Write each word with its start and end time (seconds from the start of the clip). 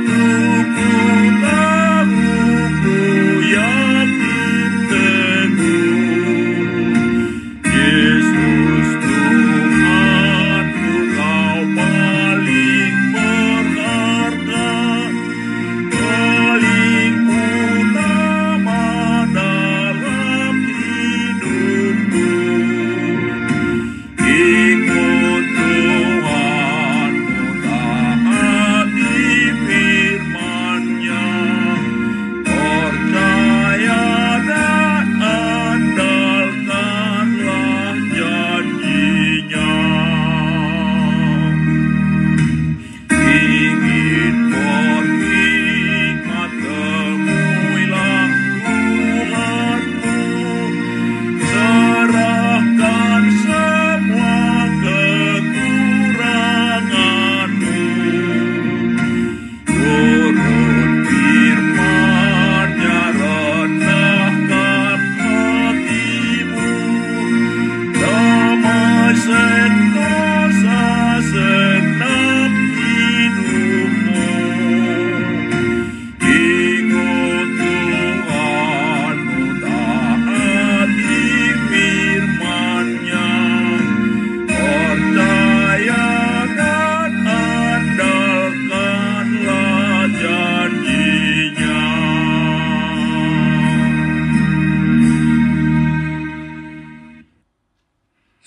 Satu 0.00 0.39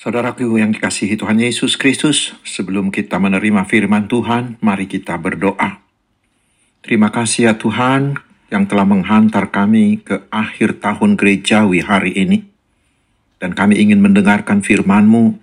Saudaraku 0.04 0.60
yang 0.60 0.76
dikasihi 0.76 1.16
Tuhan 1.16 1.40
Yesus 1.40 1.80
Kristus, 1.80 2.36
sebelum 2.44 2.92
kita 2.92 3.24
menerima 3.24 3.64
firman 3.64 4.12
Tuhan, 4.12 4.60
mari 4.60 4.84
kita 4.84 5.16
berdoa. 5.16 5.80
Terima 6.84 7.08
kasih 7.08 7.48
ya 7.48 7.54
Tuhan 7.56 8.20
yang 8.52 8.68
telah 8.68 8.84
menghantar 8.84 9.48
kami 9.48 10.04
ke 10.04 10.28
akhir 10.28 10.84
tahun 10.84 11.16
gerejawi 11.16 11.88
hari 11.88 12.20
ini. 12.20 12.44
Dan 13.40 13.56
kami 13.56 13.80
ingin 13.80 14.04
mendengarkan 14.04 14.60
firman-Mu 14.60 15.40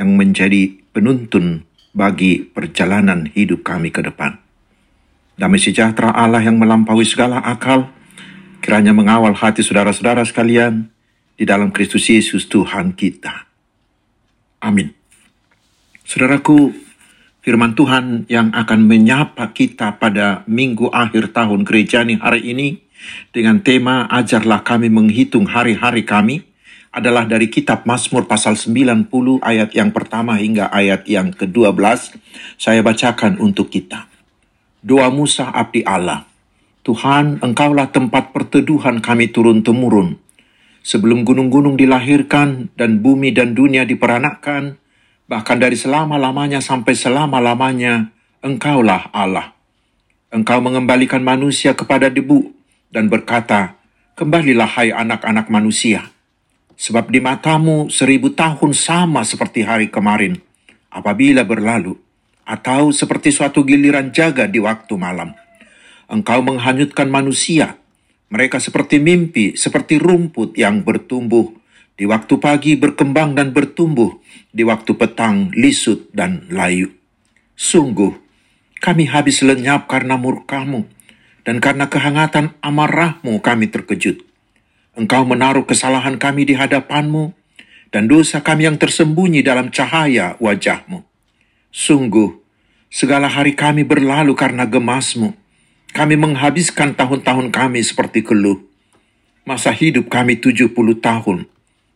yang 0.00 0.16
menjadi 0.16 0.80
penuntun 0.96 1.68
bagi 1.92 2.40
perjalanan 2.40 3.28
hidup 3.36 3.68
kami 3.68 3.92
ke 3.92 4.00
depan. 4.00 4.40
Damai 5.36 5.60
sejahtera 5.60 6.16
Allah 6.16 6.40
yang 6.40 6.56
melampaui 6.56 7.04
segala 7.04 7.44
akal, 7.44 7.92
kiranya 8.64 8.96
mengawal 8.96 9.36
hati 9.36 9.60
saudara-saudara 9.60 10.24
sekalian 10.24 10.88
di 11.36 11.44
dalam 11.44 11.68
Kristus 11.68 12.08
Yesus 12.08 12.48
Tuhan 12.48 12.96
kita. 12.96 13.49
Amin. 14.60 14.92
Saudaraku, 16.04 16.72
firman 17.40 17.72
Tuhan 17.72 18.28
yang 18.28 18.52
akan 18.52 18.84
menyapa 18.84 19.56
kita 19.56 19.96
pada 19.96 20.44
minggu 20.44 20.92
akhir 20.92 21.32
tahun 21.32 21.64
gereja 21.64 22.04
ini 22.04 22.20
hari 22.20 22.52
ini 22.52 22.68
dengan 23.32 23.64
tema 23.64 24.04
Ajarlah 24.12 24.60
kami 24.60 24.92
menghitung 24.92 25.48
hari-hari 25.48 26.04
kami 26.04 26.44
adalah 26.90 27.22
dari 27.22 27.46
kitab 27.46 27.86
Mazmur 27.86 28.26
pasal 28.26 28.58
90 28.58 29.06
ayat 29.40 29.70
yang 29.72 29.94
pertama 29.94 30.34
hingga 30.36 30.68
ayat 30.68 31.06
yang 31.06 31.30
ke-12. 31.30 32.18
Saya 32.58 32.82
bacakan 32.82 33.38
untuk 33.38 33.70
kita. 33.70 34.10
Doa 34.82 35.08
Musa 35.08 35.54
abdi 35.54 35.86
Allah. 35.86 36.26
Tuhan, 36.82 37.44
Engkaulah 37.44 37.92
tempat 37.94 38.34
perteduhan 38.34 38.98
kami 38.98 39.30
turun-temurun. 39.30 40.18
Sebelum 40.80 41.28
gunung-gunung 41.28 41.76
dilahirkan 41.76 42.72
dan 42.72 43.04
bumi 43.04 43.36
dan 43.36 43.52
dunia 43.52 43.84
diperanakkan, 43.84 44.80
bahkan 45.28 45.60
dari 45.60 45.76
selama-lamanya 45.76 46.64
sampai 46.64 46.96
selama-lamanya, 46.96 48.10
Engkaulah 48.40 49.12
Allah. 49.12 49.52
Engkau 50.32 50.62
mengembalikan 50.62 51.20
manusia 51.20 51.76
kepada 51.76 52.08
debu 52.08 52.54
dan 52.88 53.10
berkata, 53.10 53.76
Kembalilah 54.16 54.68
hai 54.76 54.92
anak-anak 54.92 55.48
manusia, 55.48 56.08
sebab 56.76 57.08
di 57.08 57.24
matamu 57.24 57.88
seribu 57.88 58.32
tahun 58.36 58.76
sama 58.76 59.24
seperti 59.24 59.64
hari 59.64 59.88
kemarin, 59.88 60.36
apabila 60.92 61.40
berlalu, 61.44 61.96
atau 62.44 62.92
seperti 62.92 63.32
suatu 63.32 63.64
giliran 63.64 64.12
jaga 64.12 64.44
di 64.44 64.60
waktu 64.60 64.92
malam. 65.00 65.32
Engkau 66.04 66.44
menghanyutkan 66.44 67.08
manusia, 67.08 67.79
mereka 68.30 68.62
seperti 68.62 69.02
mimpi, 69.02 69.58
seperti 69.58 69.98
rumput 69.98 70.54
yang 70.54 70.86
bertumbuh. 70.86 71.50
Di 71.98 72.08
waktu 72.08 72.40
pagi 72.40 72.78
berkembang 72.80 73.36
dan 73.36 73.52
bertumbuh, 73.52 74.16
di 74.54 74.64
waktu 74.64 74.96
petang 74.96 75.52
lisut 75.52 76.08
dan 76.16 76.48
layu. 76.48 76.88
Sungguh, 77.58 78.16
kami 78.80 79.04
habis 79.04 79.44
lenyap 79.44 79.84
karena 79.84 80.16
murkamu, 80.16 80.88
dan 81.44 81.60
karena 81.60 81.92
kehangatan 81.92 82.56
amarahmu 82.64 83.36
kami 83.44 83.68
terkejut. 83.68 84.24
Engkau 84.96 85.28
menaruh 85.28 85.68
kesalahan 85.68 86.16
kami 86.16 86.48
di 86.48 86.56
hadapanmu, 86.56 87.36
dan 87.92 88.08
dosa 88.08 88.40
kami 88.40 88.64
yang 88.70 88.80
tersembunyi 88.80 89.44
dalam 89.44 89.68
cahaya 89.68 90.40
wajahmu. 90.40 91.04
Sungguh, 91.68 92.32
segala 92.88 93.28
hari 93.28 93.52
kami 93.52 93.84
berlalu 93.84 94.32
karena 94.32 94.64
gemasmu. 94.64 95.36
Kami 95.90 96.14
menghabiskan 96.14 96.94
tahun-tahun 96.94 97.50
kami 97.50 97.82
seperti 97.82 98.22
keluh. 98.22 98.62
Masa 99.42 99.74
hidup 99.74 100.06
kami 100.06 100.38
tujuh 100.38 100.70
puluh 100.70 101.00
tahun, 101.00 101.48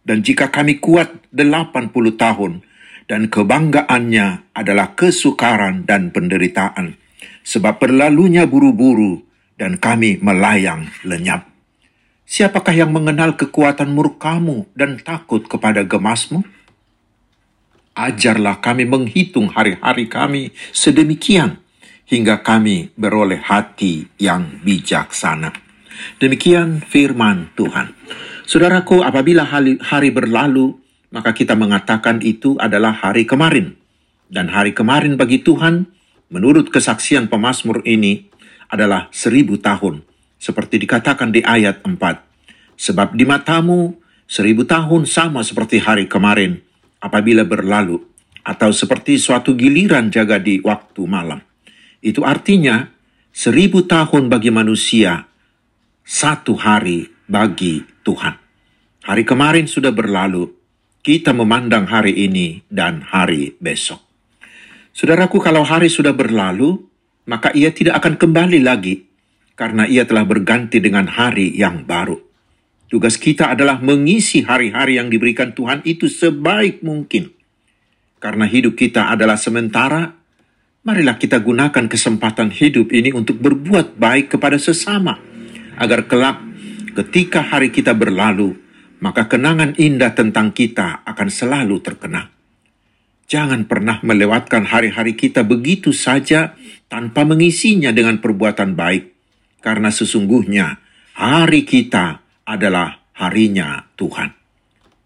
dan 0.02 0.24
jika 0.24 0.50
kami 0.50 0.82
kuat 0.82 1.12
delapan 1.30 1.92
puluh 1.92 2.18
tahun, 2.18 2.66
dan 3.06 3.28
kebanggaannya 3.28 4.50
adalah 4.56 4.96
kesukaran 4.96 5.86
dan 5.86 6.10
penderitaan, 6.10 6.96
sebab 7.44 7.78
berlalunya 7.78 8.48
buru-buru, 8.48 9.22
dan 9.60 9.78
kami 9.78 10.18
melayang 10.18 10.90
lenyap. 11.04 11.46
Siapakah 12.24 12.74
yang 12.74 12.90
mengenal 12.90 13.36
kekuatan 13.36 13.92
murkamu 13.92 14.66
dan 14.72 14.96
takut 14.98 15.44
kepada 15.44 15.84
gemasmu? 15.84 16.42
Ajarlah 17.94 18.58
kami 18.58 18.88
menghitung 18.88 19.52
hari-hari 19.52 20.10
kami 20.10 20.50
sedemikian, 20.74 21.60
hingga 22.08 22.44
kami 22.44 22.92
beroleh 22.96 23.40
hati 23.40 24.08
yang 24.20 24.60
bijaksana. 24.64 25.52
Demikian 26.20 26.84
firman 26.84 27.54
Tuhan. 27.56 27.94
Saudaraku, 28.44 29.00
apabila 29.00 29.46
hari 29.80 30.08
berlalu, 30.12 30.76
maka 31.14 31.32
kita 31.32 31.56
mengatakan 31.56 32.20
itu 32.20 32.60
adalah 32.60 32.92
hari 32.92 33.24
kemarin. 33.24 33.78
Dan 34.28 34.50
hari 34.52 34.76
kemarin 34.76 35.16
bagi 35.16 35.40
Tuhan, 35.40 35.88
menurut 36.28 36.68
kesaksian 36.68 37.30
pemazmur 37.30 37.80
ini, 37.86 38.28
adalah 38.68 39.08
seribu 39.14 39.56
tahun, 39.62 40.02
seperti 40.36 40.82
dikatakan 40.82 41.30
di 41.30 41.40
ayat 41.40 41.86
4. 41.86 41.94
Sebab 42.74 43.14
di 43.14 43.22
matamu 43.22 43.94
seribu 44.26 44.66
tahun 44.66 45.06
sama 45.06 45.46
seperti 45.46 45.78
hari 45.78 46.10
kemarin, 46.10 46.58
apabila 46.98 47.46
berlalu, 47.46 48.02
atau 48.42 48.74
seperti 48.74 49.16
suatu 49.16 49.54
giliran 49.56 50.10
jaga 50.12 50.36
di 50.42 50.60
waktu 50.60 51.02
malam. 51.06 51.40
Itu 52.04 52.20
artinya 52.20 52.92
seribu 53.32 53.88
tahun 53.88 54.28
bagi 54.28 54.52
manusia, 54.52 55.24
satu 56.04 56.52
hari 56.52 57.08
bagi 57.24 57.80
Tuhan. 58.04 58.36
Hari 59.08 59.24
kemarin 59.24 59.64
sudah 59.64 59.88
berlalu, 59.88 60.52
kita 61.00 61.32
memandang 61.32 61.88
hari 61.88 62.12
ini 62.28 62.60
dan 62.68 63.00
hari 63.08 63.56
besok. 63.56 64.04
Saudaraku, 64.92 65.40
kalau 65.40 65.64
hari 65.64 65.88
sudah 65.88 66.12
berlalu, 66.12 66.76
maka 67.24 67.48
ia 67.56 67.72
tidak 67.72 68.04
akan 68.04 68.20
kembali 68.20 68.60
lagi 68.60 69.08
karena 69.56 69.88
ia 69.88 70.04
telah 70.04 70.28
berganti 70.28 70.84
dengan 70.84 71.08
hari 71.08 71.56
yang 71.56 71.88
baru. 71.88 72.20
Tugas 72.92 73.16
kita 73.16 73.48
adalah 73.48 73.80
mengisi 73.80 74.44
hari-hari 74.44 75.00
yang 75.00 75.08
diberikan 75.08 75.56
Tuhan 75.56 75.80
itu 75.88 76.04
sebaik 76.06 76.84
mungkin. 76.84 77.32
Karena 78.20 78.44
hidup 78.44 78.76
kita 78.76 79.08
adalah 79.08 79.40
sementara, 79.40 80.23
marilah 80.84 81.16
kita 81.16 81.40
gunakan 81.40 81.88
kesempatan 81.88 82.52
hidup 82.52 82.92
ini 82.92 83.10
untuk 83.16 83.40
berbuat 83.40 83.96
baik 83.96 84.36
kepada 84.36 84.60
sesama, 84.60 85.16
agar 85.80 86.04
kelak 86.04 86.38
ketika 86.92 87.40
hari 87.40 87.72
kita 87.72 87.96
berlalu, 87.96 88.52
maka 89.00 89.24
kenangan 89.26 89.72
indah 89.80 90.12
tentang 90.12 90.52
kita 90.52 91.02
akan 91.08 91.28
selalu 91.32 91.80
terkenang. 91.80 92.28
Jangan 93.24 93.64
pernah 93.64 94.04
melewatkan 94.04 94.68
hari-hari 94.68 95.16
kita 95.16 95.40
begitu 95.40 95.96
saja 95.96 96.52
tanpa 96.92 97.24
mengisinya 97.24 97.88
dengan 97.88 98.20
perbuatan 98.20 98.76
baik, 98.76 99.04
karena 99.64 99.88
sesungguhnya 99.88 100.76
hari 101.16 101.64
kita 101.64 102.20
adalah 102.44 103.00
harinya 103.16 103.88
Tuhan. 103.96 104.36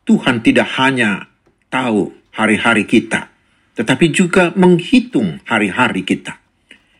Tuhan 0.03 0.43
tidak 0.43 0.67
hanya 0.83 1.31
tahu 1.71 2.11
hari-hari 2.35 2.91
kita, 2.91 3.31
tetapi 3.79 4.11
juga 4.11 4.51
menghitung 4.59 5.39
hari-hari 5.47 6.03
kita. 6.03 6.43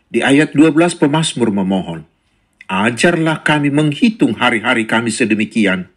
Di 0.07 0.23
ayat 0.23 0.55
12 0.55 0.95
pemazmur 0.95 1.51
memohon, 1.51 2.07
Ajarlah 2.69 3.41
kami 3.41 3.73
menghitung 3.73 4.37
hari-hari 4.37 4.85
kami 4.85 5.09
sedemikian, 5.09 5.89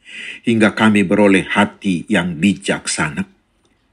hingga 0.42 0.72
kami 0.72 1.04
beroleh 1.04 1.44
hati 1.44 2.08
yang 2.08 2.40
bijaksana. 2.40 3.28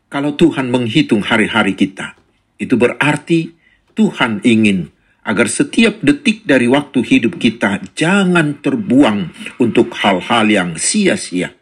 Kalau 0.09 0.33
Tuhan 0.33 0.71
menghitung 0.71 1.21
hari-hari 1.21 1.75
kita, 1.75 2.15
itu 2.55 2.79
berarti 2.79 3.51
Tuhan 3.93 4.41
ingin 4.47 4.89
agar 5.27 5.51
setiap 5.51 5.99
detik 5.99 6.47
dari 6.47 6.71
waktu 6.71 7.03
hidup 7.03 7.37
kita 7.37 7.83
jangan 7.93 8.63
terbuang 8.63 9.29
untuk 9.59 9.91
hal-hal 9.99 10.47
yang 10.47 10.69
sia-sia, 10.79 11.58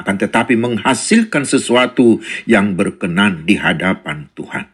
akan 0.00 0.16
tetapi 0.16 0.56
menghasilkan 0.56 1.44
sesuatu 1.44 2.24
yang 2.48 2.72
berkenan 2.72 3.44
di 3.44 3.60
hadapan 3.60 4.32
Tuhan. 4.32 4.64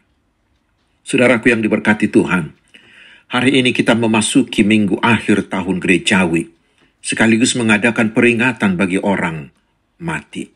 Saudaraku 1.03 1.51
yang 1.51 1.59
diberkati 1.59 2.07
Tuhan, 2.07 2.55
hari 3.31 3.59
ini 3.59 3.75
kita 3.75 3.95
memasuki 3.95 4.63
minggu 4.63 4.99
akhir 5.03 5.51
tahun 5.51 5.83
gerejawi, 5.83 6.51
sekaligus 7.03 7.55
mengadakan 7.59 8.15
peringatan 8.15 8.79
bagi 8.79 8.99
orang 8.99 9.51
mati. 9.99 10.51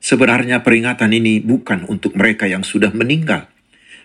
Sebenarnya 0.00 0.62
peringatan 0.62 1.10
ini 1.12 1.42
bukan 1.42 1.86
untuk 1.86 2.16
mereka 2.16 2.48
yang 2.48 2.64
sudah 2.64 2.90
meninggal, 2.94 3.50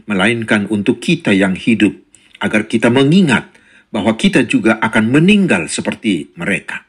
melainkan 0.09 0.67
untuk 0.67 0.99
kita 0.99 1.31
yang 1.31 1.55
hidup 1.55 1.95
agar 2.43 2.67
kita 2.67 2.91
mengingat 2.91 3.47
bahwa 3.93 4.19
kita 4.19 4.43
juga 4.43 4.75
akan 4.83 5.07
meninggal 5.07 5.71
seperti 5.71 6.35
mereka. 6.35 6.83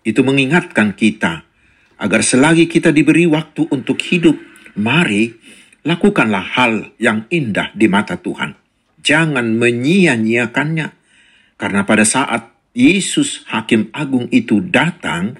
Itu 0.00 0.24
mengingatkan 0.24 0.96
kita 0.96 1.47
agar 1.98 2.22
selagi 2.22 2.70
kita 2.70 2.94
diberi 2.94 3.26
waktu 3.26 3.66
untuk 3.68 3.98
hidup, 3.98 4.38
mari 4.78 5.34
lakukanlah 5.82 6.44
hal 6.54 6.94
yang 7.02 7.26
indah 7.30 7.74
di 7.74 7.90
mata 7.90 8.14
Tuhan. 8.18 8.54
Jangan 9.02 9.46
menyia-nyiakannya, 9.58 10.88
karena 11.58 11.82
pada 11.82 12.06
saat 12.06 12.54
Yesus 12.74 13.46
Hakim 13.50 13.90
Agung 13.90 14.30
itu 14.30 14.62
datang, 14.62 15.38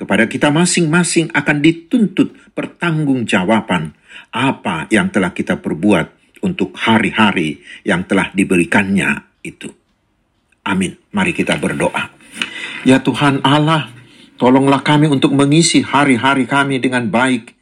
kepada 0.00 0.24
kita 0.24 0.48
masing-masing 0.48 1.28
akan 1.36 1.60
dituntut 1.60 2.32
pertanggungjawaban 2.56 3.92
apa 4.32 4.88
yang 4.88 5.12
telah 5.12 5.36
kita 5.36 5.60
perbuat 5.60 6.40
untuk 6.40 6.72
hari-hari 6.72 7.60
yang 7.84 8.08
telah 8.08 8.32
diberikannya 8.32 9.28
itu. 9.44 9.68
Amin. 10.64 10.96
Mari 11.12 11.36
kita 11.36 11.60
berdoa. 11.60 12.08
Ya 12.88 13.04
Tuhan 13.04 13.44
Allah, 13.44 13.92
tolonglah 14.40 14.80
kami 14.80 15.04
untuk 15.12 15.36
mengisi 15.36 15.84
hari-hari 15.84 16.48
kami 16.48 16.80
dengan 16.80 17.12
baik, 17.12 17.52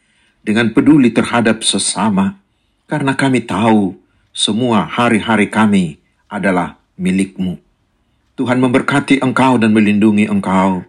dengan 0.46 0.70
peduli 0.70 1.10
terhadap 1.10 1.66
sesama, 1.66 2.38
karena 2.86 3.18
kami 3.18 3.42
tahu 3.42 3.98
semua 4.30 4.86
hari-hari 4.86 5.50
kami 5.50 5.98
adalah 6.30 6.78
milikmu. 6.94 7.58
Tuhan 8.38 8.62
memberkati 8.62 9.18
engkau 9.18 9.58
dan 9.58 9.74
melindungi 9.74 10.30
engkau. 10.30 10.86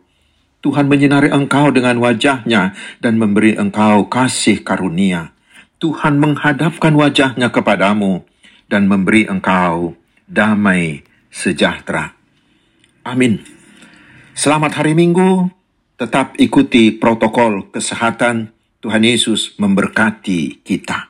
Tuhan 0.61 0.85
menyinari 0.85 1.33
engkau 1.33 1.73
dengan 1.73 1.97
wajahnya 1.97 2.77
dan 3.01 3.17
memberi 3.17 3.57
engkau 3.57 4.05
kasih 4.05 4.61
karunia. 4.61 5.33
Tuhan 5.81 6.21
menghadapkan 6.21 6.93
wajahnya 6.93 7.49
kepadamu 7.49 8.21
dan 8.69 8.85
memberi 8.85 9.25
engkau 9.25 9.97
damai 10.29 11.01
sejahtera. 11.33 12.13
Amin. 13.01 13.41
Selamat 14.37 14.77
hari 14.77 14.93
Minggu. 14.93 15.58
Tetap 15.99 16.39
ikuti 16.39 16.95
protokol 16.95 17.67
kesehatan. 17.75 18.55
Tuhan 18.79 19.03
Yesus 19.03 19.59
memberkati 19.59 20.63
kita. 20.63 21.08